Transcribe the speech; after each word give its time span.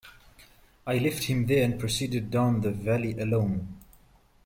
I 0.87 0.97
left 0.97 1.25
him 1.25 1.45
there, 1.45 1.63
and 1.63 1.79
proceeded 1.79 2.31
down 2.31 2.61
the 2.61 2.71
valley 2.71 3.19
alone. 3.19 3.77